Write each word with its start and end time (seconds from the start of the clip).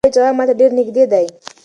ملا 0.03 0.09
وویل 0.11 0.15
چې 0.19 0.23
غږ 0.27 0.37
ماته 0.37 0.53
ډېر 0.59 0.71
نږدې 0.79 1.03
دی. 1.11 1.25